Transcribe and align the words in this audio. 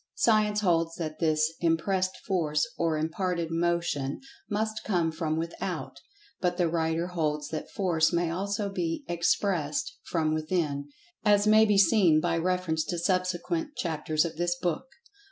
Science 0.15 0.61
holds 0.61 0.95
that 0.95 1.19
this 1.19 1.53
"impressed 1.59 2.17
Force" 2.25 2.67
or 2.75 2.97
"imparted 2.97 3.51
Motion" 3.51 4.19
must 4.49 4.83
come 4.83 5.11
from 5.11 5.37
without, 5.37 5.97
but 6.39 6.57
the 6.57 6.67
writer 6.67 7.09
holds 7.09 7.49
that 7.49 7.69
Force 7.69 8.11
may 8.11 8.31
also 8.31 8.67
be 8.67 9.05
"expressed" 9.07 9.99
from 10.05 10.33
"within," 10.33 10.89
as 11.23 11.45
may 11.45 11.65
be 11.65 11.77
seen 11.77 12.19
by 12.19 12.35
reference 12.35 12.83
to 12.85 12.97
subsequent 12.97 13.75
chapters 13.75 14.25
of 14.25 14.37
this 14.37 14.57
book. 14.57 14.87